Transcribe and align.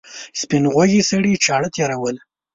سپین 0.39 0.63
غوږي 0.73 1.01
سړي 1.09 1.31
چاړه 1.45 1.69
تېروله. 1.75 2.21